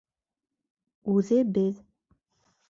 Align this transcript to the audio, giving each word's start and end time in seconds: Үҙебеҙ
Үҙебеҙ 1.15 1.85